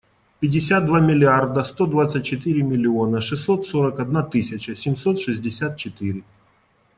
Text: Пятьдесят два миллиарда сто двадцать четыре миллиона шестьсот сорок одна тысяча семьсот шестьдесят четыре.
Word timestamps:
Пятьдесят 0.39 0.87
два 0.87 0.99
миллиарда 0.99 1.63
сто 1.63 1.85
двадцать 1.85 2.25
четыре 2.25 2.63
миллиона 2.63 3.21
шестьсот 3.21 3.67
сорок 3.67 3.99
одна 3.99 4.23
тысяча 4.23 4.75
семьсот 4.75 5.19
шестьдесят 5.19 5.77
четыре. 5.77 6.23